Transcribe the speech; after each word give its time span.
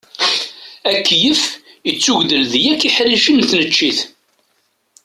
Akeyyef 0.93 1.41
ittugdel 1.89 2.43
di 2.51 2.59
yakk 2.65 2.81
iḥricen 2.89 3.37
n 3.41 3.47
tneččit. 3.49 3.99